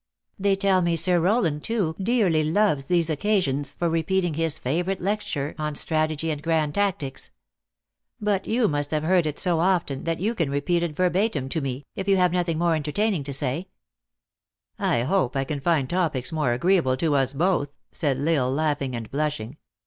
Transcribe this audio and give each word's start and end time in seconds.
They 0.39 0.55
tell 0.55 0.81
me, 0.81 0.95
Sir 0.95 1.19
Rowland, 1.19 1.63
too, 1.63 1.95
dearly 2.01 2.43
loves 2.43 2.85
these 2.85 3.07
occasions 3.07 3.73
for 3.75 3.87
repeating 3.87 4.33
his 4.33 4.57
favorite 4.57 4.99
lecture 4.99 5.53
on 5.59 5.75
strategy 5.75 6.31
and 6.31 6.41
grand 6.41 6.73
tactics. 6.73 7.29
But 8.19 8.47
you 8.47 8.67
must 8.67 8.89
have 8.89 9.03
heard 9.03 9.27
it 9.27 9.37
so 9.37 9.59
often, 9.59 10.05
that 10.05 10.19
yon 10.19 10.35
.can 10.37 10.49
repeat 10.49 10.81
it 10.81 10.95
verbatim 10.95 11.49
to 11.49 11.61
me, 11.61 11.85
if 11.95 12.07
you 12.07 12.17
have 12.17 12.33
nothing 12.33 12.57
more 12.57 12.73
entertaining 12.73 13.23
to 13.25 13.31
say." 13.31 13.67
THE 14.79 14.85
ACTRESS 14.85 14.85
IN 14.85 14.85
HIGH 14.85 14.87
LIFE. 14.87 15.07
371" 15.07 15.07
I 15.07 15.09
hope 15.11 15.35
I 15.35 15.43
could 15.43 15.63
find 15.63 15.87
topics 15.87 16.31
more 16.31 16.53
agreeable 16.53 16.97
to 16.97 17.15
us 17.15 17.33
both," 17.33 17.69
said 17.91 18.17
L 18.17 18.27
isle, 18.29 18.51
laughing 18.51 18.95
and 18.95 19.07
blushing. 19.11 19.57